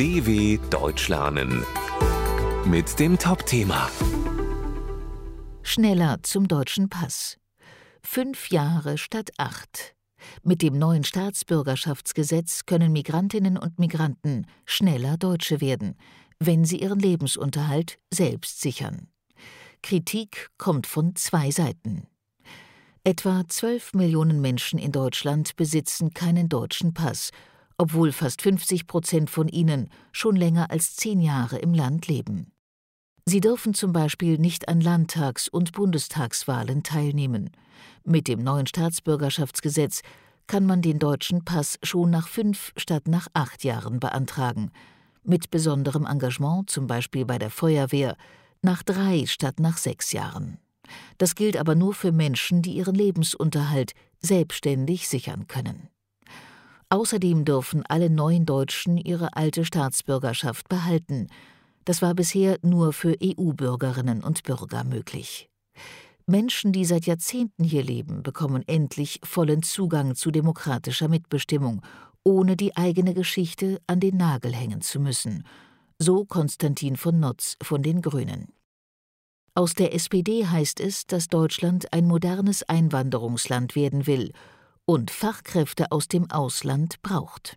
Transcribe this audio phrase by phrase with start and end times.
[0.00, 1.62] DW Deutsch lernen
[2.64, 3.90] mit dem Top-Thema
[5.62, 7.36] Schneller zum deutschen Pass.
[8.02, 9.94] Fünf Jahre statt acht.
[10.42, 15.98] Mit dem neuen Staatsbürgerschaftsgesetz können Migrantinnen und Migranten schneller Deutsche werden,
[16.38, 19.08] wenn sie ihren Lebensunterhalt selbst sichern.
[19.82, 22.06] Kritik kommt von zwei Seiten.
[23.04, 27.32] Etwa 12 Millionen Menschen in Deutschland besitzen keinen deutschen Pass,
[27.80, 32.52] obwohl fast 50 Prozent von ihnen schon länger als zehn Jahre im Land leben.
[33.24, 37.50] Sie dürfen zum Beispiel nicht an Landtags- und Bundestagswahlen teilnehmen.
[38.04, 40.02] Mit dem neuen Staatsbürgerschaftsgesetz
[40.46, 44.72] kann man den deutschen Pass schon nach fünf statt nach acht Jahren beantragen.
[45.22, 48.14] Mit besonderem Engagement, zum Beispiel bei der Feuerwehr,
[48.60, 50.58] nach drei statt nach sechs Jahren.
[51.16, 55.88] Das gilt aber nur für Menschen, die ihren Lebensunterhalt selbstständig sichern können.
[56.92, 61.28] Außerdem dürfen alle neuen Deutschen ihre alte Staatsbürgerschaft behalten.
[61.84, 65.48] Das war bisher nur für EU-Bürgerinnen und Bürger möglich.
[66.26, 71.80] Menschen, die seit Jahrzehnten hier leben, bekommen endlich vollen Zugang zu demokratischer Mitbestimmung,
[72.24, 75.44] ohne die eigene Geschichte an den Nagel hängen zu müssen.
[76.00, 78.48] So Konstantin von Notz von den Grünen.
[79.54, 84.32] Aus der SPD heißt es, dass Deutschland ein modernes Einwanderungsland werden will
[84.90, 87.56] und Fachkräfte aus dem Ausland braucht.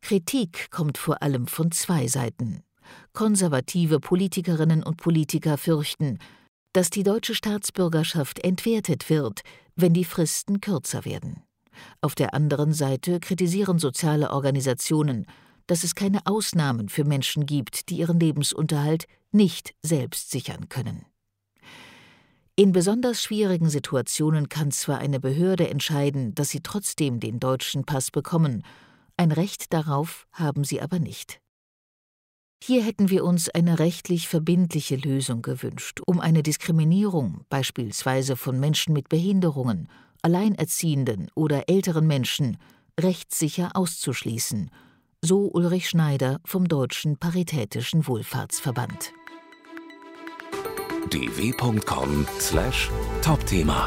[0.00, 2.64] Kritik kommt vor allem von zwei Seiten.
[3.12, 6.18] Konservative Politikerinnen und Politiker fürchten,
[6.72, 9.42] dass die deutsche Staatsbürgerschaft entwertet wird,
[9.76, 11.44] wenn die Fristen kürzer werden.
[12.00, 15.26] Auf der anderen Seite kritisieren soziale Organisationen,
[15.68, 21.06] dass es keine Ausnahmen für Menschen gibt, die ihren Lebensunterhalt nicht selbst sichern können.
[22.54, 28.10] In besonders schwierigen Situationen kann zwar eine Behörde entscheiden, dass sie trotzdem den deutschen Pass
[28.10, 28.62] bekommen,
[29.16, 31.40] ein Recht darauf haben sie aber nicht.
[32.62, 38.92] Hier hätten wir uns eine rechtlich verbindliche Lösung gewünscht, um eine Diskriminierung, beispielsweise von Menschen
[38.92, 39.88] mit Behinderungen,
[40.20, 42.58] Alleinerziehenden oder älteren Menschen,
[43.00, 44.70] rechtssicher auszuschließen,
[45.22, 49.12] so Ulrich Schneider vom Deutschen Paritätischen Wohlfahrtsverband.
[51.12, 53.80] dw.com/topthema